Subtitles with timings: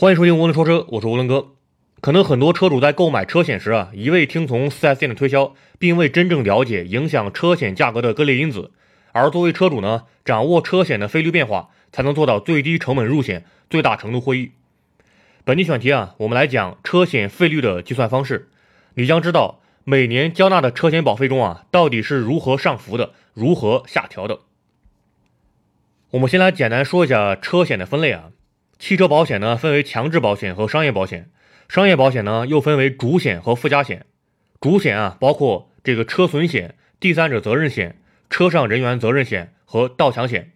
[0.00, 1.48] 欢迎收听无伦说车，我是无伦哥。
[2.00, 8.70] 可能很多车主在购买车险时啊，一味听从 4S 店的推销，并未真正了解影响车险价格的各类因子。
[9.12, 14.52] 而作为车主呢，掌握车险的费率变化，才能做到最低成本入险，最大程度获益。
[15.44, 18.48] 本期选题啊，我们来讲车险费率的计算方式。
[18.94, 24.38] 你将知道每年交纳的车险保费中啊，到底是如何上浮的，如何下调的。
[26.12, 28.30] 我们先来简单说一下车险的分类啊。
[28.80, 31.30] 汽车保险呢，分为强制保险和商业保险。
[31.68, 34.06] 商业保险呢，又分为主险和附加险。
[34.58, 40.52] 主险啊，包括这个车损险、第三者责任险、车上人员责任险和盗抢险。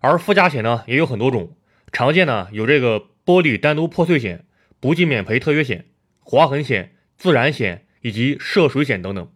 [0.00, 1.56] 而附加险呢，也有很多种，
[1.90, 4.44] 常见呢有这个玻璃单独破碎险、
[4.78, 5.86] 不计免赔特约险、
[6.20, 9.26] 划痕险、自燃险以及涉水险等等。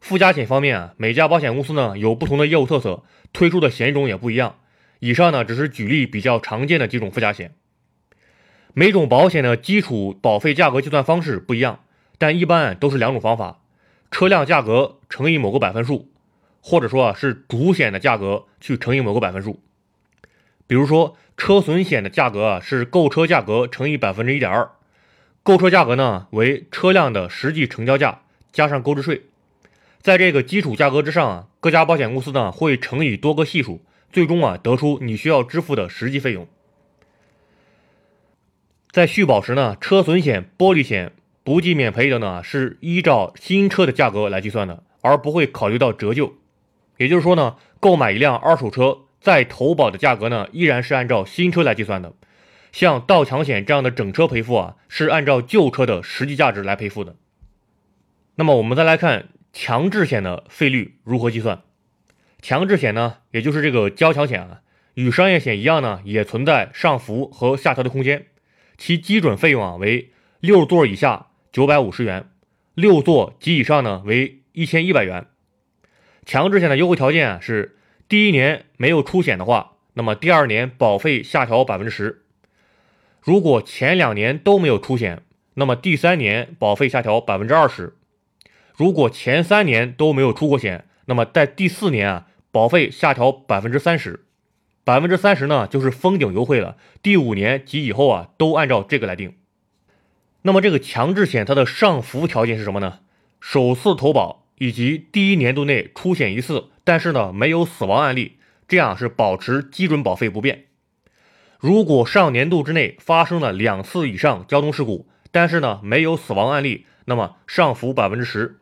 [0.00, 4.56] 附加险方面啊，每家保险公司呢有不同的业务特色，推出的险种也不一样。
[5.00, 7.54] 以上呢只是举例比较常见的几种附加险，
[8.74, 11.80] 每种保险的基础保费价格计算方式不一样，
[12.18, 13.62] 但一般都是两种方法：
[14.10, 16.10] 车辆价格乘以某个百分数，
[16.60, 19.60] 或者说啊是主险的价格去乘以某个百分数。
[20.66, 24.70] 比如说车损险的价格啊是购车价格乘以百分之一点二，
[25.42, 28.20] 购车价格呢为车辆的实际成交价
[28.52, 29.22] 加上购置税，
[30.02, 33.82] 在这个基础价格之上啊，各家保险公司呢会乘以多个系数。
[34.12, 36.46] 最终啊，得出你需要支付的实际费用。
[38.90, 41.12] 在续保时呢，车损险、玻璃险、
[41.44, 46.34] 不计免赔等等，是依照新车的价格来计算的，而不会考虑到折旧。
[46.96, 52.12] 也就是说呢，购买一辆二手车，在投保的价格呢，依然是按照新车来计算的。
[52.72, 57.16] 像盗抢险这样的整车赔付啊，是按照旧车的实际价值来赔付的。
[58.34, 61.62] 那么我们再来看强制险的费率如何计算。
[62.42, 64.62] 强制险呢，也就是这个交强险啊，
[64.94, 68.26] 与商业险一样呢，也存在上浮和下调的空间。
[68.78, 70.10] 其基准费用啊为
[70.40, 72.30] 六座以下九百五十元，
[72.74, 75.26] 六座及以上呢为一千一百元。
[76.24, 77.76] 强制险的优惠条件啊是：
[78.08, 82.22] 第一年没有出险的话，那么第二年保费下调百分之十；
[83.20, 85.22] 如果前两年都没有出险，
[85.54, 87.92] 那么第三年保费下调百分之二十；
[88.74, 92.28] 如果前三年都没有出过险，那么在第四年啊。
[92.52, 94.24] 保费下调百分之三十，
[94.84, 96.76] 百分之三十呢就是封顶优惠了。
[97.02, 99.34] 第五年及以后啊，都按照这个来定。
[100.42, 103.00] 那么这个强制险它的上浮条件是什么呢？
[103.40, 110.64] 首次投保以及第一年度内出险一次，但是呢没有死亡案例，这样是保持基准保费不变。
[111.58, 118.59] 如果上年度之内发生了两次以上交通事故，但是呢没有死亡案例，那么上浮百分之十。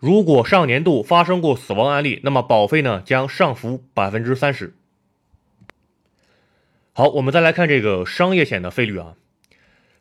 [0.00, 4.74] 如果上年度发生过死亡案例，那么保费呢将上浮百分之三十。
[6.94, 9.16] 好，我们再来看这个商业险的费率啊，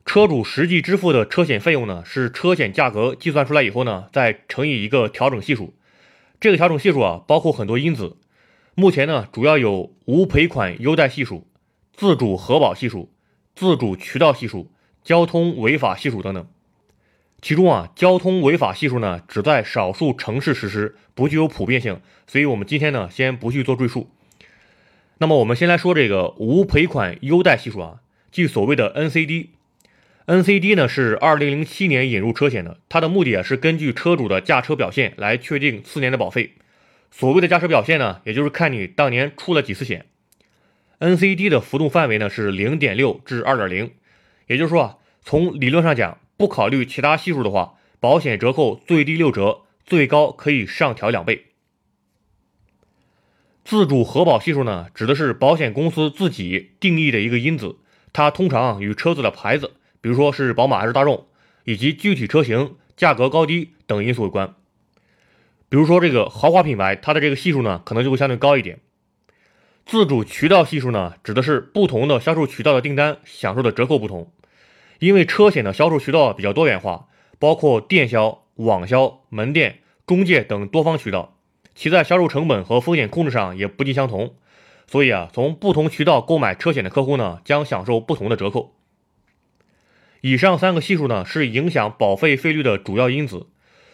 [0.06, 5.74] 车主实际支付的车险费用呢是车险价格计算出来以后呢再乘以一个调整系数，
[6.40, 8.16] 这个调整系数啊包括很多因子，
[8.76, 11.46] 目前呢主要有无赔款优待系数、
[11.92, 13.12] 自主核保系数、
[13.54, 14.72] 自主渠道系数、
[15.04, 16.48] 交通违法系数等等。
[17.42, 24.10] 其中啊，交通违法系数呢，只在少数城市实施，不具有普遍性，所以我们今天呢，先不去做赘述。
[25.20, 28.00] 那么我们先来说这个无赔款优待系数啊，
[28.32, 29.48] 即所谓的 NCD。
[30.28, 36.54] NCD 呢是2007年引入车险的，它的目的啊是根据车主的驾车表现来确定次年的保费。
[37.10, 40.06] 所谓的驾车表现呢，也就是看你当年出了几次险。
[41.00, 43.90] NCD 的浮动范围呢是0.6至2.0，
[44.48, 46.18] 也就是说啊，从理论上讲。
[46.40, 51.48] 不考虑其他系数的话，保险折扣最低六折，最高可以上调两倍。
[53.66, 57.76] 自主核保系数呢，指的是保险公司自己定义的一个因子，
[58.14, 61.28] 它通常与车子的牌子，比如说是宝马还是大众，
[61.66, 64.56] 以及具体车型、价格高低等因素有关。
[65.68, 68.80] 比如说这个豪华品牌，它的这个系数呢，可能就会相对高一点。
[69.86, 74.32] 自主渠道系数呢，指的是不同的销售渠道的订单享受的折扣不同。
[75.00, 77.08] 因为车险的销售渠道比较多元化，
[77.40, 81.38] 包括电销、网销、门店、中介等多方渠道，
[81.74, 84.36] 其在销售成本和风险控制上也不尽相同，
[84.88, 88.76] 所以啊，从不同渠道购买车险的客户呢，将享受不同的折扣。
[90.22, 93.48] 以上三个系数呢，是影响保费费率的主要因子。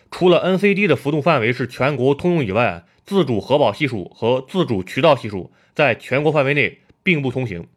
[0.10, 7.68] 除了 NCD 的浮动范围是全国通用以外，自主核保系数和自主渠道系数在全国范围内并不通行。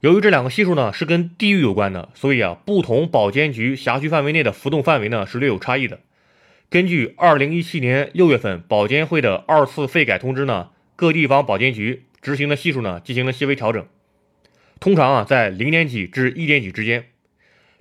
[0.00, 6.00] 由于这两个系数呢是跟地域有关的，所以啊，不同保监局辖区范围内的浮动范围呢是略有差异的。
[6.68, 13.86] 根据二零一七年六月份保监会的二次费改通知呢，各地方保监局执行的系数呢进行了细微调整。
[14.80, 17.06] 通常啊在零点几至一点几之间。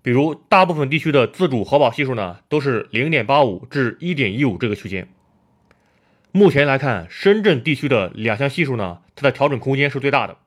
[0.01, 5.07] 比如大部分地区的自主核保系数呢都是零点八五至一点一五这个区间。
[6.31, 10.37] 目前来看，深圳地区的两项系数呢，它的调整空间是最大的，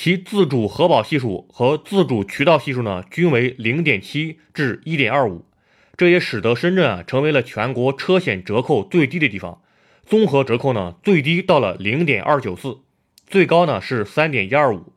[0.00, 5.44] 其自主核保系数和自主渠道系数呢均为零点七至一点二五。
[5.96, 9.60] 这也使得深圳啊成为了全国车险折扣最低的地方，
[10.06, 12.78] 综合折扣呢最低到了零点二九四，
[13.26, 14.92] 最高呢是三点一二五，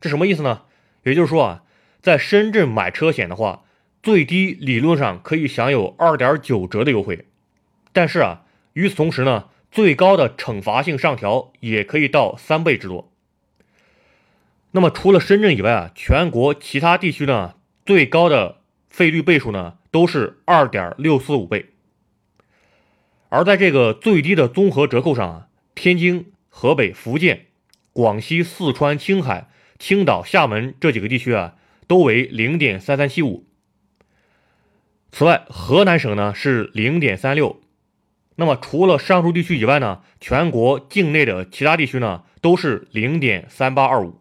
[0.00, 0.62] 这什么意思呢？
[1.04, 1.62] 也就是说啊，
[2.00, 3.64] 在深圳买车险的话，
[4.02, 7.26] 最低理论上可以享有二点九折的优惠，
[7.92, 13.12] 但是啊，与此同时呢，最高的惩罚性上调也可以到三倍之多。
[14.76, 17.54] 那么除了深圳以外啊，全国其他地区呢，
[17.86, 18.58] 最高的
[18.90, 19.78] 费率倍数呢？
[19.90, 21.70] 都是二点六四五倍，
[23.30, 27.46] 而在这个最低的综合折扣上啊，天津、河北、福建、
[27.94, 31.54] 广西、四川、青海、青岛、厦门这几个地区啊，
[31.86, 33.46] 都为零点三三七五。
[35.10, 37.62] 此外，河南省呢是零点三六。
[38.34, 44.20] 那么除了上述地区以外呢，全国境内的其他地区呢都是零点三八二五。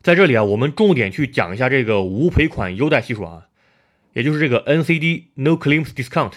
[0.00, 3.48] 在这里啊，我们重点去讲一下这个无赔款优待系数啊，
[4.12, 6.34] 也就是这个 NCD No Claims Discount。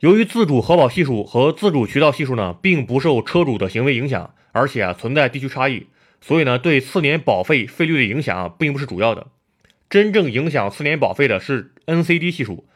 [0.00, 5.86] 由于自主核保系数和自主渠道系数呢，并不受车主的行为影响，而且啊存在地区差异，
[6.20, 9.28] 所以呢，对次年保费费率的影响啊，并不是主要的。
[9.88, 12.66] 真正影响次年保费的是 NCD 系数。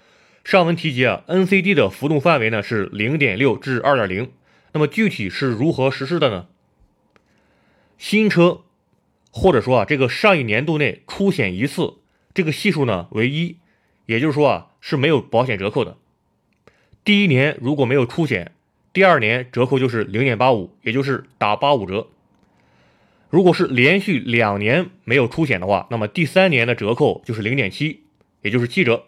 [0.45, 4.31] 上文提及啊，NCD 的浮动范围呢是零点六至二点零。
[4.73, 6.47] 那么具体是如何实施的呢？
[7.99, 8.63] 新车。
[9.31, 11.95] 或者说啊，这个上一年度内出险一次，
[12.35, 13.57] 这个系数呢为一，
[14.07, 15.97] 也就是说啊是没有保险折扣的。
[17.05, 18.53] 第一年如果没有出险，
[18.93, 22.09] 第二年折扣就是零点八五，也就是打八五折。
[23.31, 28.05] 如果是连续两年没有出险的话，那么第三年的折扣就是零点七，
[28.43, 29.05] 也就是七折。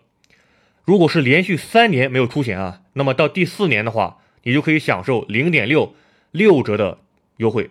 [0.84, 5.94] 如果是连续三年没有出险啊，那么到第四年的话，你就可以享受零点六
[6.30, 6.98] 六折的
[7.38, 7.70] 优惠。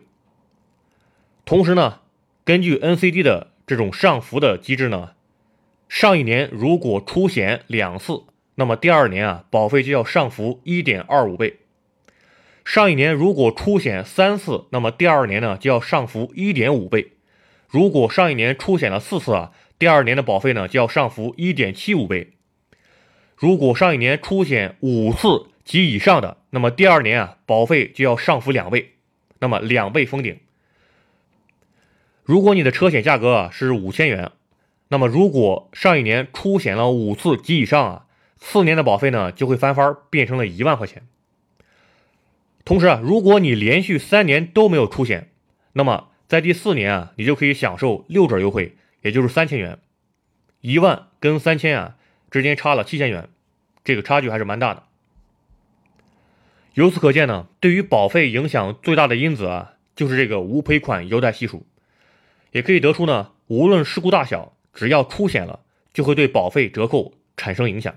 [1.45, 1.99] 同时呢。
[2.49, 5.11] 根据 NCD 的这种上浮的机制呢，
[5.87, 8.23] 上一年如果出险两次，
[8.55, 11.57] 那么第二年啊保费就要上浮一点二五倍；
[12.65, 17.11] 上一年如果出险三次，那么第二年呢就要上浮一点五倍；
[17.67, 22.29] 如果上一年出险了四次啊，第二年的保费呢就要上浮一点七五倍；
[23.35, 28.93] 如果上一年出险五次及以上的，那么第二年啊保费就要上浮两倍，
[29.39, 30.39] 那么两倍封顶。
[32.29, 34.31] 如果你的车险价格啊是五千元，
[34.89, 38.05] 那么如果上一年出险了五次及以上啊，
[38.37, 41.07] 次年的保费呢就会翻番，变成了一万块钱。
[42.63, 45.31] 同时啊，如果你连续三年都没有出险，
[45.73, 49.79] 那么在第四年啊，你就可以享受六折优惠，也就是三千元。
[50.61, 51.95] 一万跟三千啊
[52.29, 53.27] 之间差了七千元，
[53.83, 54.83] 这个差距还是蛮大的。
[56.75, 61.65] 由此可见呢，对于保费影响最大的因子啊，就是这个无赔款优待系数。
[62.51, 65.61] 也可以得出呢，无论事故大小，只要出险了，
[65.93, 67.95] 就会对保费折扣产生影响。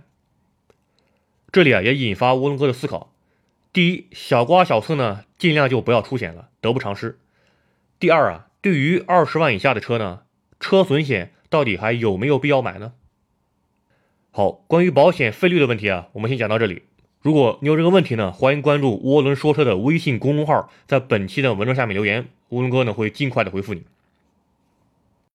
[1.51, 3.13] 这里啊，也引发乌龙哥的思考：
[3.73, 7.17] 第一，小刮小蹭呢，尽量就不要出险了，得不偿失；
[7.99, 10.23] 第二啊，对于二十万以下的车呢，
[10.59, 12.93] 车损险到底还有没有必要买呢？
[14.31, 16.83] 好，关于保险费率的问题啊，我们先讲到这里。
[17.21, 23.85] 如果你有这个问题呢，欢迎关注涡轮说车的微信公众号，在本期的文章下面留言，乌龙哥呢会尽快的回复你。